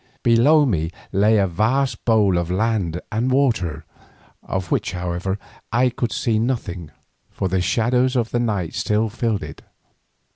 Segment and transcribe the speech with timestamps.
[0.23, 3.85] Below me lay a vast bowl of land and water,
[4.41, 5.37] of which, however,
[5.71, 6.89] I could see nothing,
[7.29, 9.61] for the shadows of the night still filled it.